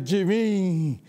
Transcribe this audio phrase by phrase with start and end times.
[0.00, 1.00] de mim,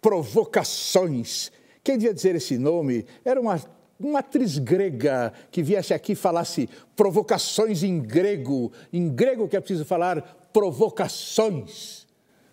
[0.00, 1.52] provocações.
[1.84, 3.60] Quem devia dizer esse nome era uma,
[3.98, 8.72] uma atriz grega que viesse aqui e falasse provocações em grego.
[8.92, 12.06] Em grego que é preciso falar provocações.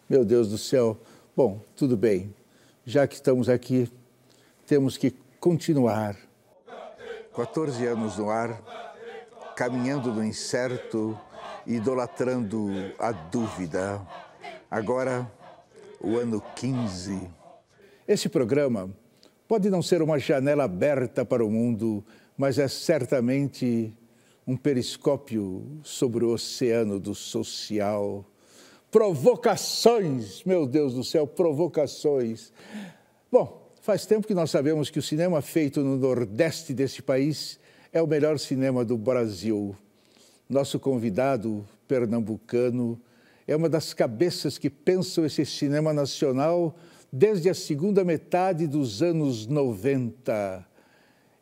[0.09, 0.97] Meu Deus do céu.
[1.35, 2.33] Bom, tudo bem.
[2.85, 3.89] Já que estamos aqui,
[4.67, 6.15] temos que continuar.
[7.35, 8.61] 14 anos no ar,
[9.55, 11.19] caminhando no incerto,
[11.67, 14.01] idolatrando a dúvida.
[14.71, 15.29] Agora,
[16.05, 17.19] o ano 15.
[18.07, 18.95] Esse programa
[19.47, 22.05] pode não ser uma janela aberta para o mundo,
[22.37, 23.91] mas é certamente
[24.45, 28.23] um periscópio sobre o oceano do social.
[28.91, 32.53] Provocações, meu Deus do céu, provocações.
[33.31, 37.59] Bom, faz tempo que nós sabemos que o cinema feito no nordeste desse país
[37.91, 39.75] é o melhor cinema do Brasil.
[40.47, 43.01] Nosso convidado pernambucano
[43.47, 46.75] é uma das cabeças que pensam esse cinema nacional
[47.11, 50.65] desde a segunda metade dos anos 90.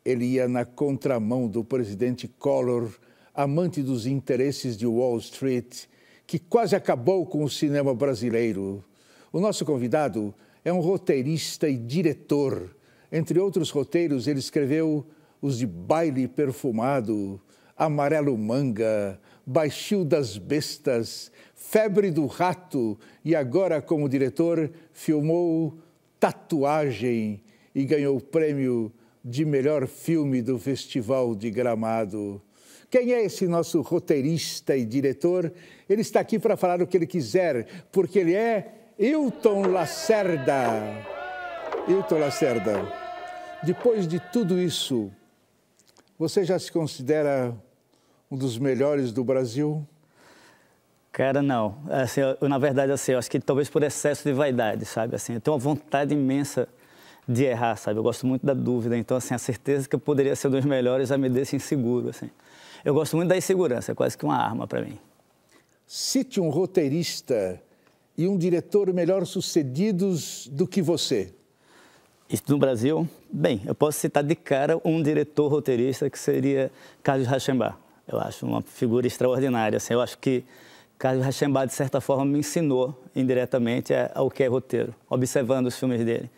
[0.04, 2.90] Ele ia na contramão do presidente Collor,
[3.34, 5.84] amante dos interesses de Wall Street,
[6.26, 8.84] que quase acabou com o cinema brasileiro.
[9.32, 12.76] O nosso convidado é um roteirista e diretor.
[13.10, 15.06] Entre outros roteiros, ele escreveu
[15.40, 17.40] os de Baile Perfumado,
[17.76, 25.78] Amarelo Manga, Baixio das Bestas, Febre do Rato e agora, como diretor, filmou
[26.18, 27.42] Tatuagem
[27.74, 28.92] e ganhou o prêmio
[29.24, 32.40] de melhor filme do Festival de Gramado.
[32.90, 35.52] Quem é esse nosso roteirista e diretor?
[35.88, 41.04] Ele está aqui para falar o que ele quiser, porque ele é Hilton Lacerda.
[41.88, 42.86] Hilton Lacerda,
[43.64, 45.10] depois de tudo isso,
[46.18, 47.54] você já se considera
[48.34, 49.86] um dos melhores do Brasil?
[51.12, 51.76] Cara, não.
[51.88, 55.14] Assim, eu, na verdade, assim, eu acho que talvez por excesso de vaidade, sabe?
[55.14, 56.68] Assim, eu tenho uma vontade imensa
[57.26, 57.98] de errar, sabe?
[58.00, 60.64] Eu gosto muito da dúvida, então, assim, a certeza que eu poderia ser um dos
[60.64, 62.28] melhores já me deixa inseguro, assim.
[62.84, 64.98] Eu gosto muito da insegurança, é quase que uma arma para mim.
[65.86, 67.62] Cite um roteirista
[68.18, 71.32] e um diretor melhor sucedidos do que você.
[72.28, 73.08] Isso no Brasil?
[73.30, 76.70] Bem, eu posso citar de cara um diretor roteirista que seria
[77.02, 77.83] Carlos Rachenbach.
[78.06, 79.76] Eu acho uma figura extraordinária.
[79.76, 80.44] Assim, eu acho que
[80.98, 86.04] Carlos Rachenbach, de certa forma, me ensinou indiretamente ao que é roteiro, observando os filmes
[86.04, 86.30] dele.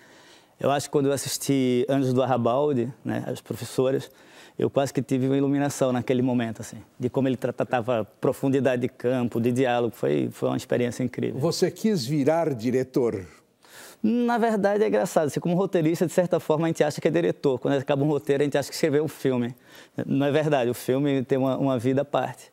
[0.59, 4.10] Eu acho que quando eu assisti Anjos do Arrabalde, né, as professoras,
[4.59, 8.88] eu quase que tive uma iluminação naquele momento, assim, de como ele tratava profundidade de
[8.88, 9.94] campo, de diálogo.
[9.94, 11.38] Foi, foi uma experiência incrível.
[11.41, 13.27] Você quis virar diretor?
[14.03, 15.26] Na verdade, é engraçado.
[15.26, 17.59] Assim, como roteirista, de certa forma, a gente acha que é diretor.
[17.59, 19.54] Quando acaba um roteiro, a gente acha que escreveu um filme.
[20.06, 20.70] Não é verdade.
[20.70, 22.53] O filme tem uma, uma vida à parte.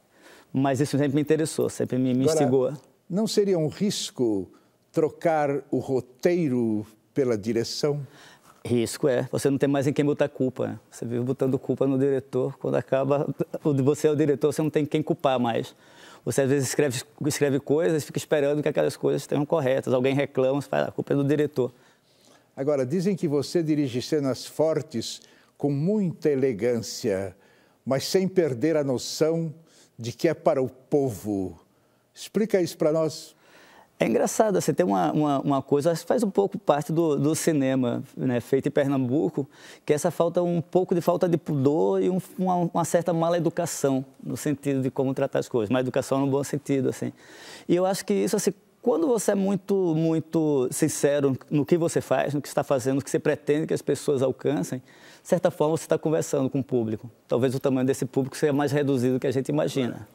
[0.52, 2.74] Mas isso sempre me interessou, sempre me, me Agora, instigou.
[3.10, 4.50] Não seria um risco
[4.92, 8.06] trocar o roteiro pela direção?
[8.66, 9.28] Risco é.
[9.32, 10.68] Você não tem mais em quem botar culpa.
[10.68, 10.80] Né?
[10.90, 12.58] Você vive botando culpa no diretor.
[12.60, 13.28] Quando acaba,
[13.84, 15.76] você é o diretor, você não tem quem culpar mais.
[16.26, 19.94] Você às vezes escreve, escreve coisas, fica esperando que aquelas coisas estejam corretas.
[19.94, 21.74] Alguém reclama, você fala, ah, a culpa é do diretor.
[22.56, 25.22] Agora, dizem que você dirige cenas fortes
[25.58, 27.36] com muita elegância,
[27.86, 29.54] mas sem perder a noção
[29.98, 31.60] de que é para o povo.
[32.14, 33.36] Explica isso para nós.
[34.04, 38.04] É engraçado, você tem uma, uma, uma, coisa, faz um pouco parte do, do cinema
[38.18, 39.48] né, feito em Pernambuco,
[39.86, 43.14] que é essa falta, um pouco de falta de pudor e um, uma, uma, certa
[43.14, 47.14] mala educação, no sentido de como tratar as coisas, uma educação no bom sentido, assim.
[47.66, 52.02] E eu acho que isso, assim, quando você é muito, muito sincero no que você
[52.02, 55.50] faz, no que está fazendo, no que você pretende que as pessoas alcancem, de certa
[55.50, 57.10] forma você está conversando com o público.
[57.26, 60.06] Talvez o tamanho desse público seja mais reduzido do que a gente imagina.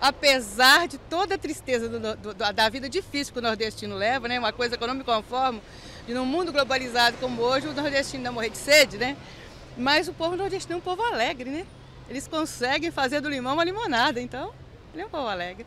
[0.00, 4.38] Apesar de toda a tristeza do, do, da vida difícil que o nordestino leva, né?
[4.38, 5.60] uma coisa que eu não me conformo,
[6.06, 9.16] de num mundo globalizado como hoje, o nordestino não morrer de sede, né?
[9.76, 11.66] Mas o povo nordestino é um povo alegre, né?
[12.08, 14.52] Eles conseguem fazer do limão uma limonada, então
[14.92, 15.66] ele é um povo alegre.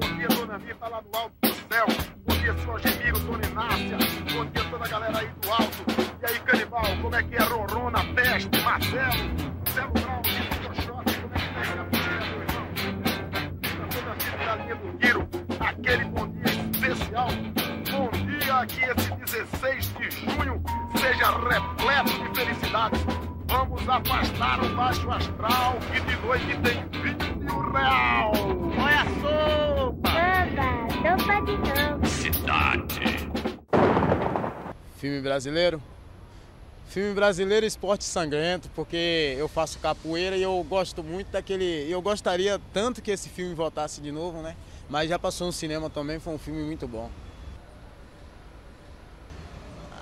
[0.00, 1.86] Bom dia, dona Vita, lá no alto do céu.
[2.26, 3.98] Bom dia, senhor Gemiro, dona Inácia.
[4.32, 5.84] Bom dia, toda a galera aí do alto.
[6.22, 9.30] E aí, canibal, como é que é Rorona, Peste, Marcelo,
[9.64, 10.22] Marcelo Brown,
[14.70, 15.28] cidadania do Tiro,
[15.58, 17.28] aquele bom dia especial.
[17.90, 19.10] Bom dia, que esse
[19.42, 20.62] 16 de junho
[20.96, 22.98] seja repleto de felicidade.
[23.48, 28.32] Vamos afastar o baixo astral, que de noite tem 20 mil real.
[28.78, 30.10] Olha a sopa!
[30.50, 32.06] Sopa, sopa de novo.
[32.06, 33.30] Cidade.
[34.96, 35.82] Filme brasileiro?
[36.90, 41.86] Filme brasileiro esporte sangrento, porque eu faço capoeira e eu gosto muito daquele.
[41.88, 44.56] Eu gostaria tanto que esse filme voltasse de novo, né?
[44.88, 47.08] Mas já passou no cinema também, foi um filme muito bom.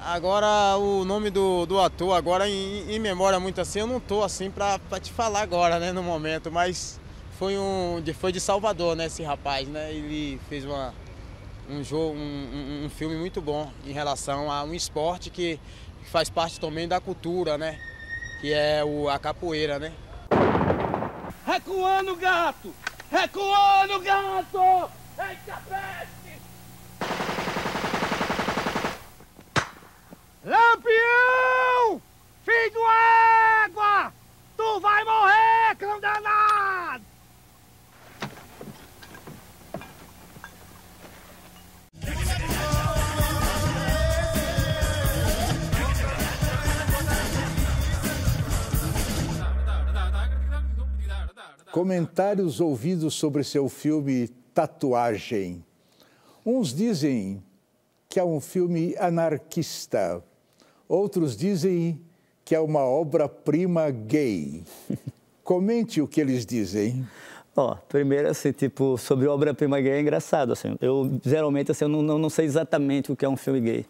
[0.03, 4.23] Agora o nome do, do ator, agora em, em memória muito assim, eu não tô
[4.23, 6.99] assim pra, pra te falar agora, né, no momento, mas
[7.39, 8.03] foi um.
[8.19, 9.93] Foi de Salvador, né, esse rapaz, né?
[9.93, 10.95] Ele fez uma,
[11.69, 15.61] um jogo, um, um, um filme muito bom em relação a um esporte que
[16.09, 17.79] que faz parte também da cultura, né?
[18.41, 19.93] Que é o, a capoeira, né?
[21.47, 22.75] Recuando, gato!
[23.11, 24.91] Recuando, gato!
[25.19, 26.41] Eita peste!
[30.45, 32.01] Lampião!
[32.45, 32.81] Filho do
[33.67, 34.13] égua!
[34.57, 35.38] Tu vai morrer,
[51.79, 55.65] Comentários ouvidos sobre seu filme Tatuagem.
[56.45, 57.41] Uns dizem
[58.09, 60.21] que é um filme anarquista,
[60.89, 62.01] outros dizem
[62.45, 64.65] que é uma obra-prima gay.
[65.45, 67.07] Comente o que eles dizem.
[67.55, 70.77] Ó, primeiro, assim, tipo, sobre obra-prima gay é engraçado, assim.
[70.81, 73.87] Eu, geralmente, assim, eu não, não, não, sei exatamente o que é um filme gay.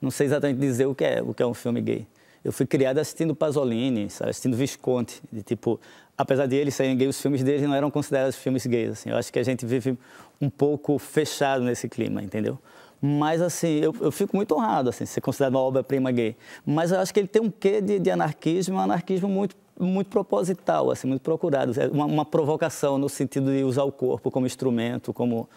[0.00, 2.06] Não sei exatamente dizer o que é, o que é um filme gay.
[2.44, 4.30] Eu fui criado assistindo Pasolini, sabe?
[4.30, 5.80] assistindo Visconti, de tipo,
[6.16, 8.90] apesar de eles serem gays, os filmes deles não eram considerados filmes gays.
[8.90, 9.10] Assim.
[9.10, 9.98] Eu acho que a gente vive
[10.40, 12.58] um pouco fechado nesse clima, entendeu?
[13.00, 16.36] Mas, assim, eu, eu fico muito honrado, assim, ser considerado uma obra-prima gay.
[16.64, 20.08] Mas eu acho que ele tem um quê de, de anarquismo, um anarquismo muito, muito
[20.08, 21.78] proposital, assim, muito procurado.
[21.78, 25.48] É uma, uma provocação no sentido de usar o corpo como instrumento, como,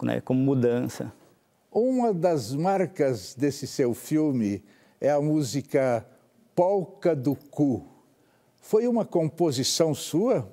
[0.00, 1.12] né, como mudança.
[1.72, 4.62] Uma das marcas desse seu filme
[5.00, 6.06] é a música
[6.54, 7.91] Polca do Cu.
[8.62, 10.48] Foi uma composição sua?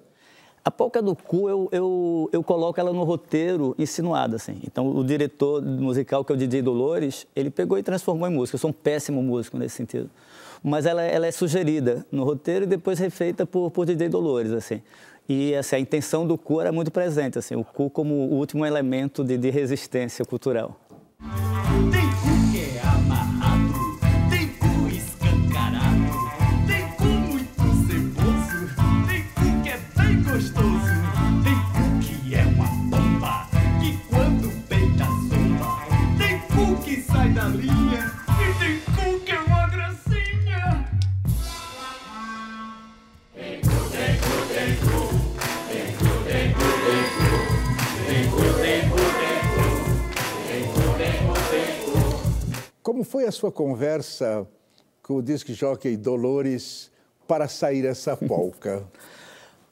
[0.65, 4.59] A Polca do Cu, eu, eu, eu coloco ela no roteiro insinuada, assim.
[4.63, 8.55] Então, o diretor musical, que é o DJ Dolores, ele pegou e transformou em música.
[8.55, 10.09] Eu sou um péssimo músico nesse sentido.
[10.61, 14.81] Mas ela, ela é sugerida no roteiro e depois refeita por, por DJ Dolores, assim.
[15.27, 18.65] E assim, a intenção do cu era muito presente, assim, o cu como o último
[18.65, 20.75] elemento de, de resistência cultural.
[21.19, 22.28] Como
[53.19, 54.47] foi a sua conversa
[55.03, 56.89] com o disc jockey Dolores
[57.27, 58.81] para sair essa polca?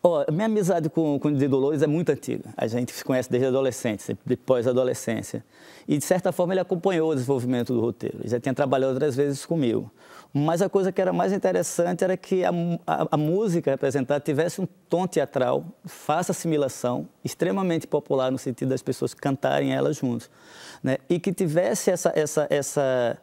[0.03, 2.53] Oh, minha amizade com, com o DJ Dolores é muito antiga.
[2.55, 5.44] A gente se conhece desde a adolescência, depois da adolescência.
[5.85, 8.19] E, de certa forma, ele acompanhou o desenvolvimento do roteiro.
[8.21, 9.91] Ele já tinha trabalhado outras vezes comigo.
[10.33, 12.51] Mas a coisa que era mais interessante era que a,
[12.85, 18.83] a, a música representada tivesse um tom teatral, fácil assimilação, extremamente popular no sentido das
[18.83, 20.30] pessoas cantarem ela juntos.
[20.81, 20.99] Né?
[21.09, 23.18] E que tivesse essa, essa, essa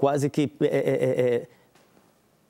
[0.00, 0.50] quase que...
[0.62, 1.48] É, é, é,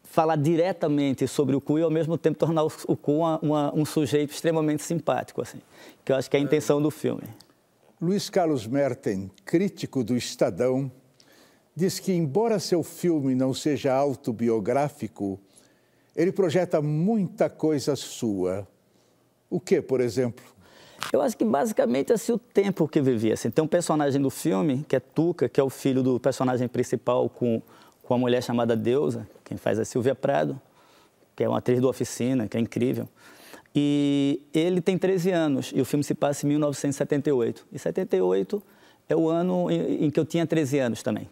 [0.05, 3.85] falar diretamente sobre o cu e ao mesmo tempo tornar o cu uma, uma, um
[3.85, 5.59] sujeito extremamente simpático, assim,
[6.05, 7.23] que eu acho que é a intenção do filme.
[8.01, 10.91] Luiz Carlos Merten, crítico do Estadão,
[11.77, 15.39] diz que embora seu filme não seja autobiográfico,
[16.17, 18.67] ele projeta muita coisa sua.
[19.49, 20.45] O que, por exemplo?
[21.13, 23.35] Eu acho que basicamente assim o tempo que vivia.
[23.35, 26.69] Assim, tem um personagem do filme que é Tuca, que é o filho do personagem
[26.69, 27.63] principal com
[28.11, 30.61] com uma mulher chamada Deusa, quem faz é Silvia Prado,
[31.37, 33.09] que é uma atriz do Oficina, que é incrível.
[33.73, 37.69] E ele tem 13 anos e o filme se passa em 1978.
[37.71, 38.61] E 78
[39.09, 41.29] é o ano em, em que eu tinha 13 anos também.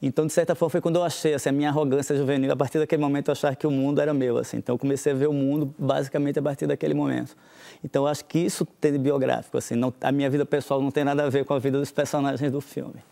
[0.00, 2.52] Então, de certa forma, foi quando eu achei assim, a minha arrogância juvenil.
[2.52, 4.36] A partir daquele momento, eu achava que o mundo era meu.
[4.38, 4.58] Assim.
[4.58, 7.36] Então, eu comecei a ver o mundo basicamente a partir daquele momento.
[7.82, 9.56] Então, eu acho que isso tem de biográfico.
[9.56, 11.90] Assim, não, a minha vida pessoal não tem nada a ver com a vida dos
[11.90, 13.02] personagens do filme.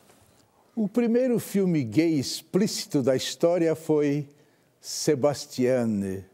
[0.77, 4.27] O primeiro filme gay explícito da história foi
[4.81, 6.25] Sebastiane,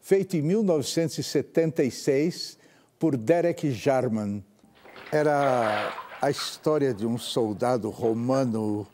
[0.00, 2.58] feito em 1976
[2.98, 4.42] por Derek Jarman.
[5.12, 8.86] Era a história de um soldado romano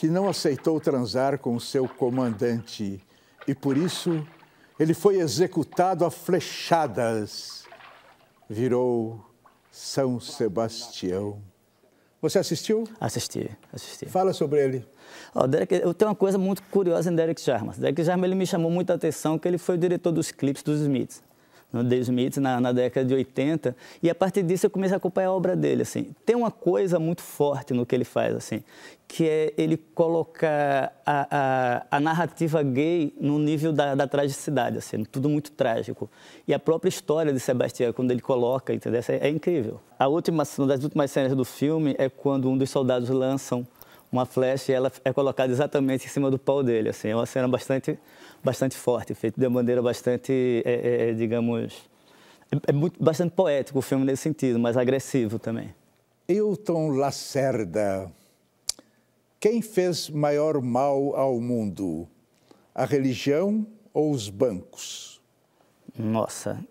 [0.00, 2.98] que não aceitou transar com seu comandante
[3.46, 4.26] e por isso
[4.78, 7.64] ele foi executado a flechadas.
[8.48, 9.22] Virou
[9.70, 11.38] São Sebastião.
[12.22, 12.84] Você assistiu?
[12.98, 14.06] Assisti, assisti.
[14.06, 14.86] Fala sobre ele.
[15.34, 17.74] Ó, Derek, eu tenho uma coisa muito curiosa em Derek Jarman.
[17.76, 20.80] Derek Jarman ele me chamou muita atenção que ele foi o diretor dos clipes dos
[20.80, 21.22] Smiths
[21.72, 24.96] no The Smiths na, na, década de 80 e a partir disso eu comecei a
[24.96, 26.14] acompanhar a obra dele assim.
[26.24, 28.62] Tem uma coisa muito forte no que ele faz assim
[29.06, 35.04] que é ele colocar a, a, a narrativa gay no nível da, da, tragicidade assim
[35.04, 36.08] tudo muito trágico.
[36.46, 39.00] E a própria história de Sebastião quando ele coloca entendeu?
[39.08, 39.80] É, é incrível.
[39.98, 43.66] A última uma das últimas cenas do filme é quando um dos soldados lançam
[44.10, 47.26] uma flecha e ela é colocada exatamente em cima do pau dele assim é uma
[47.26, 47.98] cena bastante
[48.42, 51.88] bastante forte, feito de uma maneira bastante, é, é, é digamos,
[52.50, 55.74] é, é, muito, bastante poético o filme nesse sentido, mas agressivo também.
[56.28, 58.10] Hilton Lacerda,
[59.38, 62.08] quem fez maior mal ao mundo,
[62.74, 65.20] a religião ou os bancos?
[65.98, 66.64] Nossa,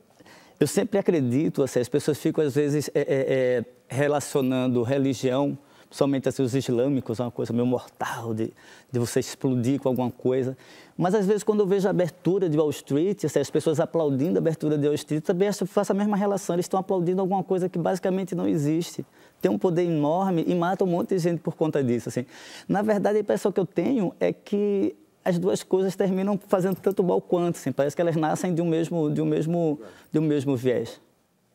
[0.60, 5.58] eu sempre acredito, assim, as pessoas ficam às vezes é, é, relacionando religião
[5.90, 8.54] somente assim, os islâmicos, é uma coisa meio mortal, de,
[8.92, 10.56] de você explodir com alguma coisa.
[10.98, 14.38] Mas às vezes, quando eu vejo a abertura de Wall Street, assim, as pessoas aplaudindo
[14.38, 16.56] a abertura de Wall Street, também faço a mesma relação.
[16.56, 19.06] Eles estão aplaudindo alguma coisa que basicamente não existe.
[19.42, 22.10] Tem um poder enorme e mata um monte de gente por conta disso.
[22.10, 22.26] Assim.
[22.68, 27.04] Na verdade, a impressão que eu tenho é que as duas coisas terminam fazendo tanto
[27.04, 27.56] mal quanto.
[27.56, 27.72] Assim.
[27.72, 29.80] Parece que elas nascem de um mesmo, de um mesmo,
[30.12, 31.00] de um mesmo viés.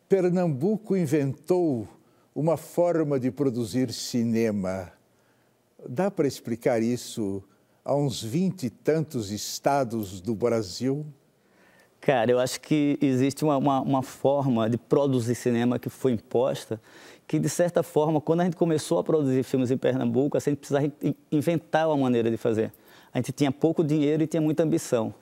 [0.08, 1.86] Pernambuco inventou
[2.34, 4.92] uma forma de produzir cinema.
[5.88, 7.42] Dá para explicar isso
[7.84, 11.06] a uns vinte e tantos estados do Brasil?
[12.00, 16.80] Cara, eu acho que existe uma, uma, uma, forma de produzir cinema que foi imposta,
[17.26, 20.58] que de certa forma, quando a gente começou a produzir filmes em Pernambuco, a gente
[20.58, 20.90] precisava
[21.30, 22.72] inventar uma maneira de fazer.
[23.12, 25.14] A gente tinha pouco dinheiro e tinha muita ambição.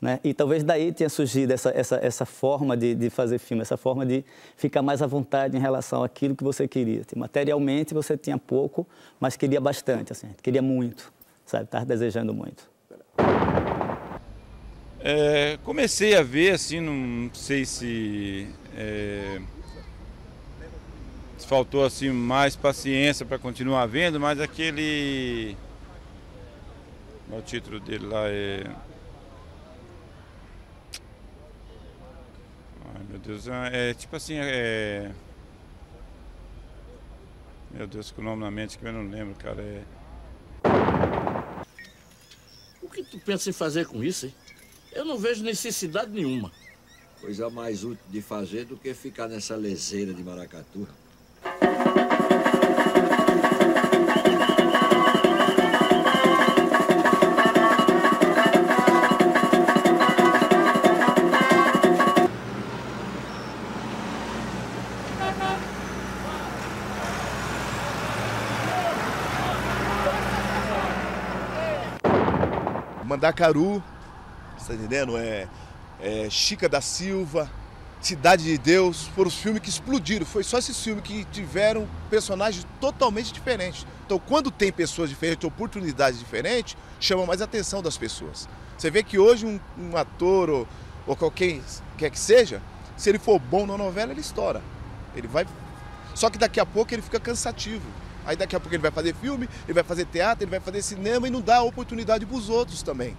[0.00, 0.18] Né?
[0.24, 4.06] E talvez daí tenha surgido essa, essa, essa forma de, de fazer filme, essa forma
[4.06, 4.24] de
[4.56, 7.02] ficar mais à vontade em relação àquilo que você queria.
[7.14, 8.86] Materialmente você tinha pouco,
[9.18, 11.12] mas queria bastante, assim, queria muito,
[11.44, 11.64] sabe?
[11.64, 12.70] Estava desejando muito.
[15.00, 19.38] É, comecei a ver, assim, não sei se, é,
[21.36, 25.56] se faltou assim mais paciência para continuar vendo, mas aquele,
[27.30, 28.64] o título dele lá é
[33.10, 35.12] meu Deus, é, é tipo assim, é.
[37.70, 39.62] Meu Deus, que o nome na mente que eu não lembro, cara.
[39.62, 39.84] É.
[42.82, 44.34] O que tu pensa em fazer com isso, hein?
[44.90, 46.50] Eu não vejo necessidade nenhuma.
[47.20, 50.88] Coisa mais útil de fazer do que ficar nessa leseira de maracatu.
[73.10, 73.82] Mandacaru,
[74.56, 75.18] está entendendo?
[75.18, 75.48] É,
[76.00, 77.50] é Chica da Silva,
[78.00, 80.24] Cidade de Deus, foram os filmes que explodiram.
[80.24, 83.84] Foi só esses filmes que tiveram personagens totalmente diferentes.
[84.06, 88.48] Então, quando tem pessoas diferentes, oportunidades diferentes, chama mais a atenção das pessoas.
[88.78, 90.68] Você vê que hoje um, um ator ou,
[91.06, 91.60] ou qualquer
[91.98, 92.62] quer que seja,
[92.96, 94.62] se ele for bom na novela, ele estoura.
[95.16, 95.46] Ele vai.
[96.14, 97.86] Só que daqui a pouco ele fica cansativo.
[98.26, 100.82] Aí daqui a pouco ele vai fazer filme, ele vai fazer teatro, ele vai fazer
[100.82, 103.16] cinema e não dá oportunidade para os outros também.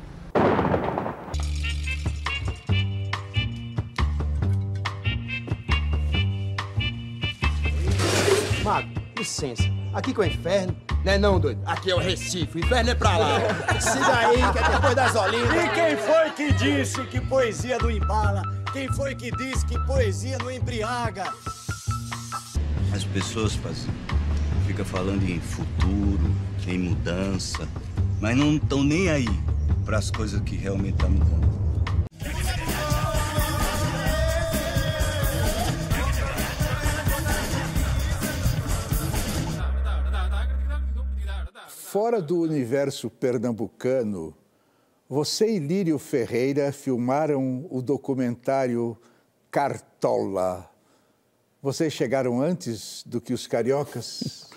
[8.64, 9.64] Mago, licença.
[9.94, 10.76] Aqui que é o inferno.
[11.04, 11.62] Não é não, doido?
[11.66, 12.58] Aqui é o Recife.
[12.58, 13.40] O inferno é pra lá.
[13.80, 15.66] Siga aí, que é depois das Olimpíadas.
[15.66, 18.44] E quem foi que disse que poesia não embala?
[18.72, 21.34] Quem foi que disse que poesia não embriaga?
[22.94, 23.90] As pessoas fazem
[24.72, 26.34] fica falando em futuro,
[26.66, 27.68] em mudança,
[28.22, 29.28] mas não estão nem aí
[29.84, 31.52] para as coisas que realmente estão tá mudando.
[41.68, 44.34] Fora do universo pernambucano,
[45.10, 48.98] você e Lírio Ferreira filmaram o documentário
[49.52, 50.72] Cartola.
[51.62, 54.50] Vocês chegaram antes do que os cariocas?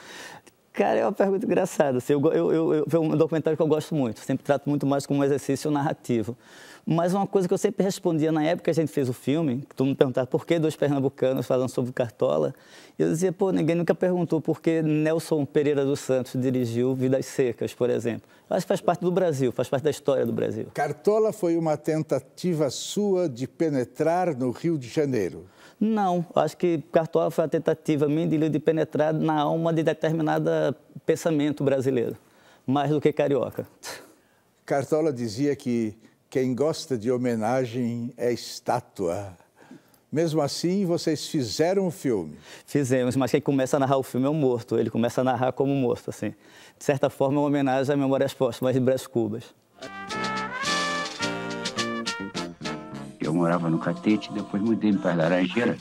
[0.75, 1.99] Cara, é uma pergunta engraçada.
[1.99, 4.19] Assim, eu, eu, eu, é um documentário que eu gosto muito.
[4.19, 6.37] Sempre trato muito mais como um exercício narrativo.
[6.85, 9.65] Mas uma coisa que eu sempre respondia na época que a gente fez o filme,
[9.77, 12.53] todo mundo perguntava por que dois pernambucanos falando sobre Cartola,
[12.99, 17.73] eu dizia, pô, ninguém nunca perguntou por que Nelson Pereira dos Santos dirigiu Vidas Secas,
[17.73, 18.29] por exemplo.
[18.51, 20.67] Eu acho que faz parte do Brasil, faz parte da história do Brasil.
[20.75, 25.47] Cartola foi uma tentativa sua de penetrar no Rio de Janeiro.
[25.85, 30.49] Não, acho que Cartola foi a tentativa minha de, penetrar na alma de determinado
[31.05, 32.17] pensamento brasileiro,
[32.67, 33.67] mais do que carioca.
[34.65, 35.95] Cartola dizia que
[36.31, 39.37] quem gosta de homenagem é estátua.
[40.11, 42.39] Mesmo assim, vocês fizeram o filme.
[42.65, 44.79] Fizemos, mas quem começa a narrar o filme é o morto.
[44.79, 46.31] Ele começa a narrar como morto, assim.
[46.79, 49.45] De certa forma, é uma homenagem à Memórias Póstumas de Brás Cubas.
[53.35, 55.81] Morava no Catete, depois mudei para as Laranjeiras.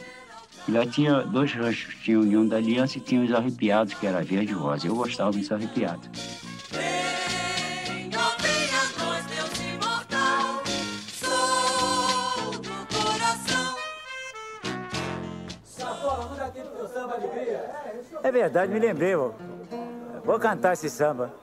[0.68, 4.08] E lá tinha dois ranchos, tinha a União da Aliança e tinha os Arrepiados, que
[4.08, 4.88] era verde e rosa.
[4.88, 6.10] Eu gostava dos Arrepiados.
[18.24, 19.36] É verdade, me lembrei, vou,
[20.24, 21.34] vou cantar esse samba.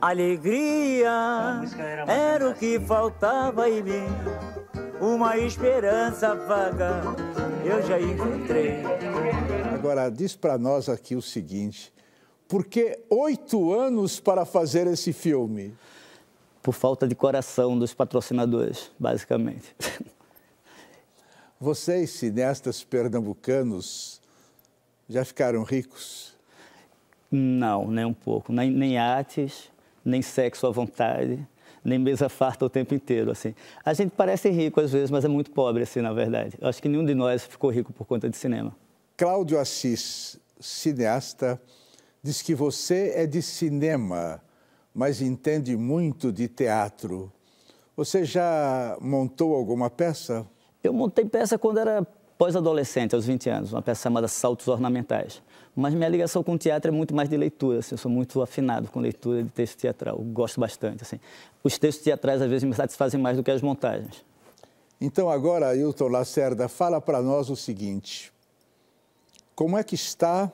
[0.00, 1.10] Alegria
[2.06, 4.06] era o que faltava em mim,
[5.00, 7.02] uma esperança vaga
[7.64, 8.82] eu já encontrei.
[9.74, 11.92] Agora, diz para nós aqui o seguinte:
[12.48, 15.74] por que oito anos para fazer esse filme?
[16.62, 19.74] Por falta de coração dos patrocinadores, basicamente.
[21.60, 24.20] Vocês, cineastas pernambucanos,
[25.08, 26.36] já ficaram ricos?
[27.30, 28.52] Não, nem um pouco.
[28.52, 29.70] Nem, nem artes,
[30.04, 31.46] nem sexo à vontade,
[31.86, 33.54] nem mesa farta o tempo inteiro, assim.
[33.84, 36.56] A gente parece rico às vezes, mas é muito pobre, assim, na verdade.
[36.60, 38.76] Eu acho que nenhum de nós ficou rico por conta de cinema.
[39.16, 41.60] Cláudio Assis, cineasta,
[42.22, 44.42] diz que você é de cinema,
[44.94, 47.32] mas entende muito de teatro.
[47.96, 50.46] Você já montou alguma peça?
[50.82, 52.06] Eu montei peça quando era
[52.38, 55.42] pós-adolescente, aos 20 anos, uma peça chamada Saltos Ornamentais.
[55.74, 58.40] Mas minha ligação com o teatro é muito mais de leitura, assim, eu sou muito
[58.40, 61.02] afinado com leitura de texto teatral, gosto bastante.
[61.02, 61.20] Assim.
[61.62, 64.24] Os textos teatrais, às vezes, me satisfazem mais do que as montagens.
[65.00, 68.32] Então, agora, Ailton Lacerda, fala para nós o seguinte:
[69.54, 70.50] como é que está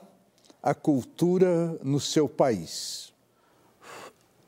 [0.61, 3.13] a cultura no seu país?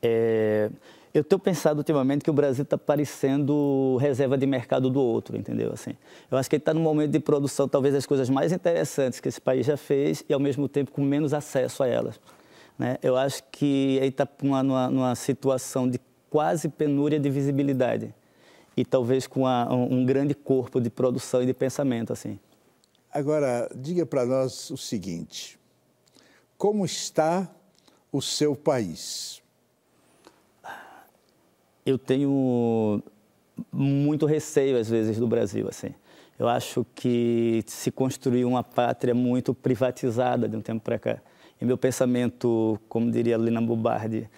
[0.02, 0.70] É,
[1.18, 5.72] eu tenho pensado ultimamente que o Brasil está parecendo reserva de mercado do outro, entendeu?
[5.72, 5.92] Assim,
[6.30, 9.28] eu acho que ele está num momento de produção, talvez as coisas mais interessantes que
[9.28, 12.20] esse país já fez e, ao mesmo tempo, com menos acesso a elas.
[12.78, 12.98] Né?
[13.02, 15.98] Eu acho que ele está numa, numa, situação de
[16.28, 18.14] quase penúria de visibilidade
[18.76, 22.38] e talvez com um, um grande corpo de produção e de pensamento, assim.
[23.10, 25.58] Agora, diga para nós o seguinte:
[26.58, 27.50] como está
[28.12, 29.42] o seu país?
[31.86, 33.00] Eu tenho
[33.72, 35.94] muito receio às vezes do Brasil assim.
[36.38, 41.18] Eu acho que se construiu uma pátria muito privatizada de um tempo para cá.
[41.58, 44.28] E meu pensamento, como diria Lina Bubardi,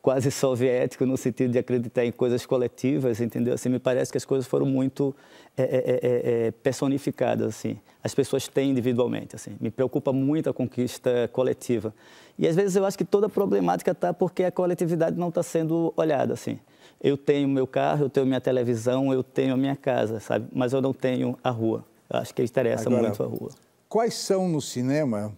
[0.00, 3.54] quase soviético no sentido de acreditar em coisas coletivas, entendeu?
[3.54, 5.12] Assim, me parece que as coisas foram muito
[5.56, 7.80] é, é, é, personificadas, assim.
[8.04, 9.56] As pessoas têm individualmente, assim.
[9.60, 11.92] Me preocupa muito a conquista coletiva.
[12.38, 15.42] E às vezes eu acho que toda a problemática está porque a coletividade não está
[15.42, 16.60] sendo olhada, assim
[17.00, 20.48] eu tenho meu carro, eu tenho minha televisão, eu tenho a minha casa, sabe?
[20.52, 21.84] Mas eu não tenho a rua.
[22.10, 23.50] Eu acho que interessa Agora, muito a rua.
[23.88, 25.36] Quais são no cinema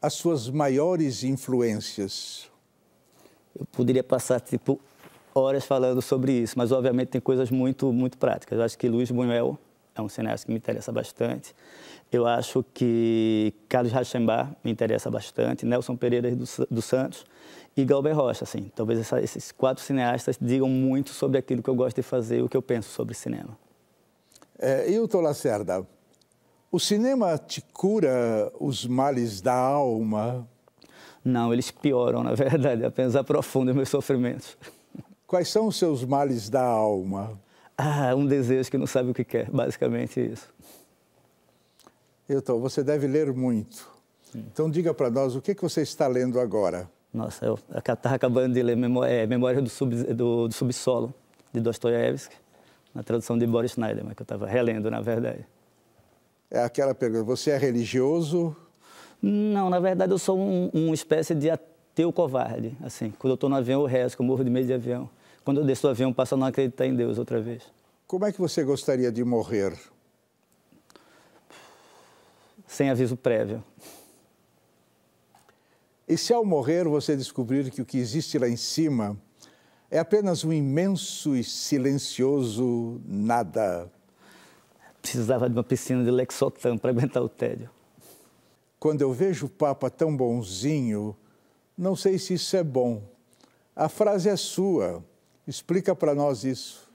[0.00, 2.48] as suas maiores influências?
[3.58, 4.80] Eu poderia passar tipo
[5.34, 8.58] horas falando sobre isso, mas obviamente tem coisas muito muito práticas.
[8.58, 9.58] Eu acho que Luiz Buñuel
[9.94, 11.54] é um cineasta que me interessa bastante.
[12.12, 17.24] Eu acho que Carlos Rachenbach me interessa bastante, Nelson Pereira dos do Santos
[17.76, 18.70] e Galber Rocha, assim.
[18.74, 22.48] Talvez essa, esses quatro cineastas digam muito sobre aquilo que eu gosto de fazer, o
[22.48, 23.56] que eu penso sobre cinema.
[24.58, 25.86] É, Hilton Lacerda,
[26.72, 30.48] o cinema te cura os males da alma?
[31.22, 34.56] Não, eles pioram, na verdade, apenas aprofundam meus sofrimentos.
[35.26, 37.38] Quais são os seus males da alma?
[37.76, 40.48] Ah, um desejo que não sabe o que quer, basicamente isso.
[42.28, 43.88] Hilton, você deve ler muito.
[44.34, 46.88] Então diga para nós, o que, que você está lendo agora?
[47.16, 51.14] Nossa, eu estava acabando de ler Memória, é, Memória do, Sub, do, do, Subsolo,
[51.50, 52.36] de Dostoiévski,
[52.94, 55.46] na tradução de Boris Schneiderman, que eu estava relendo, na verdade.
[56.50, 58.54] É aquela pergunta, você é religioso?
[59.22, 63.10] Não, na verdade eu sou um, uma espécie de ateu covarde, assim.
[63.18, 65.08] Quando eu estou no avião eu rezo, eu morro de medo de avião.
[65.42, 67.62] Quando eu desço do avião, passo a não acreditar em Deus outra vez.
[68.06, 69.72] Como é que você gostaria de morrer?
[72.66, 73.64] Sem aviso prévio.
[76.08, 79.16] E se ao morrer você descobrir que o que existe lá em cima
[79.90, 83.90] é apenas um imenso e silencioso nada.
[85.02, 87.70] Precisava de uma piscina de Lexotan para aguentar o tédio.
[88.78, 91.16] Quando eu vejo o Papa tão bonzinho,
[91.76, 93.02] não sei se isso é bom.
[93.74, 95.04] A frase é sua.
[95.46, 96.88] Explica para nós isso.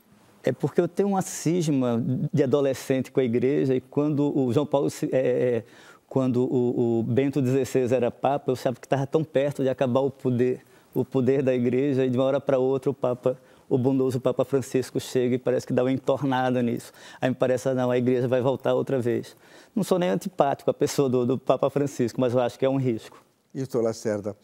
[0.44, 4.66] É porque eu tenho uma cisma de adolescente com a igreja e quando o João
[4.66, 5.64] Paulo, é, é,
[6.12, 10.02] quando o, o Bento XVI era Papa, eu achava que estava tão perto de acabar
[10.02, 10.60] o poder,
[10.94, 13.38] o poder da igreja e de uma hora para outra o Papa
[13.70, 16.92] o bondoso Papa Francisco chega e parece que dá uma entornada nisso.
[17.22, 19.38] Aí me parece, ah, não, a igreja vai voltar outra vez.
[19.74, 22.70] Não sou nem antipático à pessoa do, do Papa Francisco, mas eu acho que é
[22.70, 23.24] um risco.
[23.56, 24.36] E, Lacerda,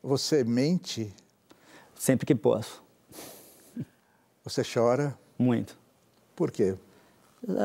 [0.00, 1.12] você mente?
[1.96, 2.80] Sempre que posso.
[4.44, 5.18] Você chora?
[5.36, 5.76] Muito.
[6.36, 6.76] Por quê?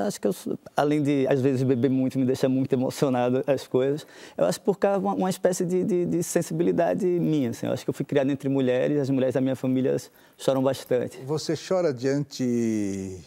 [0.05, 0.35] Acho que eu,
[0.77, 4.05] além de, às vezes, beber muito me deixa muito emocionado as coisas,
[4.37, 7.49] eu acho por causa uma, uma espécie de, de, de, sensibilidade minha.
[7.49, 7.65] Assim.
[7.65, 9.97] Eu acho que eu fui criado entre mulheres, as mulheres da minha família
[10.37, 11.19] choram bastante.
[11.25, 13.19] Você chora diante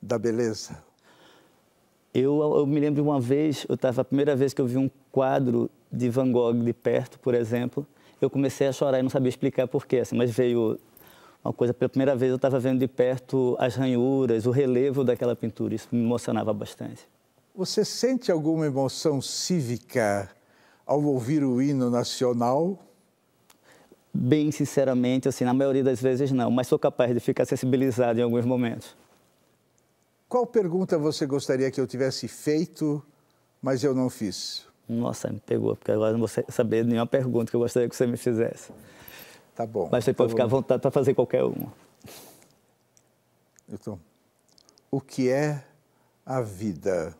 [0.00, 0.76] da beleza?
[2.12, 4.90] Eu, eu me lembro uma vez, eu estava a primeira vez que eu vi um
[5.10, 7.86] quadro de Van Gogh de perto, por exemplo,
[8.20, 10.78] eu comecei a chorar e não sabia explicar porquê, assim, mas veio
[11.44, 15.34] uma coisa, pela primeira vez eu estava vendo de perto as ranhuras, o relevo daquela
[15.34, 17.08] pintura, isso me emocionava bastante.
[17.54, 20.30] Você sente alguma emoção cívica
[20.86, 22.78] ao ouvir o hino nacional?
[24.14, 28.22] Bem sinceramente, assim, na maioria das vezes não, mas sou capaz de ficar sensibilizado em
[28.22, 28.94] alguns momentos.
[30.28, 33.02] Qual pergunta você gostaria que eu tivesse feito,
[33.60, 34.64] mas eu não fiz?
[34.88, 38.06] Nossa, me pegou, porque agora não vou saber nenhuma pergunta que eu gostaria que você
[38.06, 38.72] me fizesse.
[39.54, 39.88] Tá bom.
[39.90, 41.72] Mas você pode então, ficar à vontade para fazer qualquer uma.
[43.68, 43.98] Então,
[44.90, 45.62] o que é
[46.24, 47.14] a vida?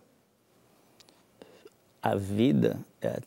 [2.03, 3.21] A vida é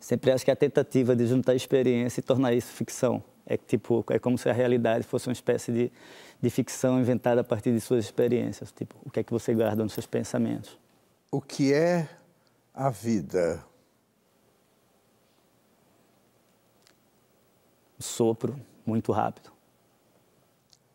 [0.00, 3.22] sempre acho que é a tentativa de juntar experiência e tornar isso ficção.
[3.46, 5.92] É tipo, é como se a realidade fosse uma espécie de,
[6.40, 8.72] de ficção inventada a partir de suas experiências.
[8.72, 10.78] Tipo, o que é que você guarda nos seus pensamentos?
[11.30, 12.08] O que é
[12.74, 13.64] a vida?
[18.02, 19.50] Sopro muito rápido.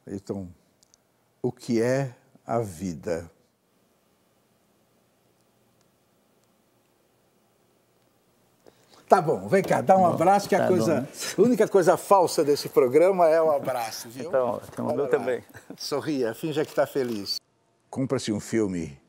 [0.06, 0.48] Então,
[1.42, 2.16] o que é
[2.46, 3.30] a vida?
[9.08, 11.08] Tá bom, vem cá, dá um bom, abraço, que tá a coisa.
[11.38, 14.28] A única coisa falsa desse programa é o abraço, viu?
[14.28, 15.42] Então, tem o meu também.
[15.78, 17.38] Sorria, finja que está feliz.
[17.90, 19.00] Compra-se um filme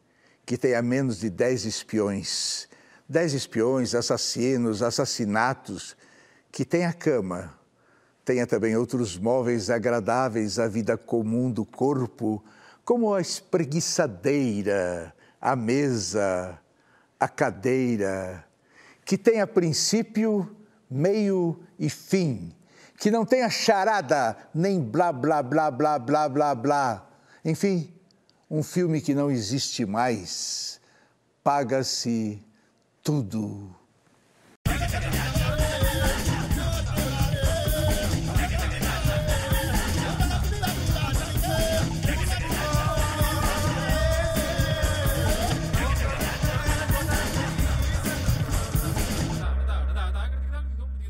[0.47, 2.69] que tenha menos de 10 espiões.
[3.09, 5.97] 10 espiões, assassinos, assassinatos,
[6.53, 7.58] que tenha cama,
[8.29, 12.45] Tenha também outros móveis agradáveis à vida comum do corpo,
[12.85, 16.61] como a espreguiçadeira, a mesa,
[17.19, 18.45] a cadeira,
[19.03, 20.55] que tenha princípio,
[20.91, 22.53] meio e fim,
[22.99, 27.11] que não tenha charada, nem blá, blá, blá, blá, blá, blá, blá.
[27.43, 27.91] Enfim,
[28.51, 30.79] um filme que não existe mais.
[31.43, 32.45] Paga-se
[33.03, 33.75] tudo.